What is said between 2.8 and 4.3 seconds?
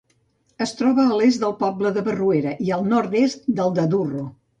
nord-est del de Durro.